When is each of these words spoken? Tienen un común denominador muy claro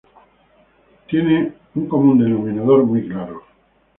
Tienen 1.07 1.53
un 1.75 1.87
común 1.87 2.17
denominador 2.17 2.83
muy 2.85 3.07
claro 3.07 3.43